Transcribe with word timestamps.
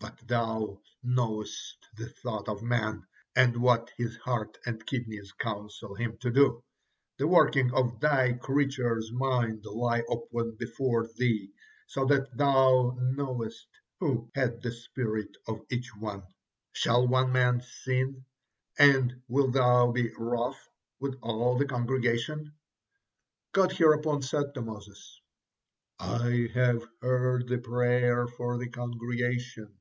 But 0.00 0.28
Thou 0.28 0.82
knowest 1.02 1.88
the 1.96 2.10
thought 2.10 2.46
of 2.46 2.62
man, 2.62 3.06
and 3.34 3.56
what 3.56 3.90
his 3.96 4.18
heart 4.18 4.58
and 4.66 4.84
kidneys 4.84 5.32
counsel 5.32 5.94
him 5.94 6.18
to 6.18 6.30
do, 6.30 6.62
the 7.16 7.26
workings 7.26 7.72
of 7.72 8.00
Thy 8.00 8.34
creatures' 8.34 9.10
minds 9.14 9.64
lie 9.64 10.02
open 10.10 10.56
before 10.58 11.06
Thee, 11.16 11.54
so 11.86 12.04
that 12.04 12.36
Thou 12.36 12.98
knowest 13.00 13.66
who 13.98 14.30
had 14.34 14.60
the 14.60 14.72
spirit 14.72 15.38
of 15.48 15.62
each 15.70 15.90
one.' 15.96 16.24
Shall 16.72 17.08
one 17.08 17.32
man 17.32 17.62
sin, 17.62 18.26
and 18.78 19.22
wilt 19.26 19.54
thou 19.54 19.90
be 19.90 20.12
wroth 20.18 20.68
with 21.00 21.16
all 21.22 21.56
the 21.56 21.64
congregation?'" 21.66 22.52
God 23.52 23.72
hereupon 23.72 24.20
said 24.20 24.52
to 24.52 24.60
Moses 24.60 25.18
"I 25.98 26.50
have 26.52 26.86
heard 27.00 27.48
the 27.48 27.56
prayer 27.58 28.26
for 28.26 28.58
the 28.58 28.68
congregation. 28.68 29.78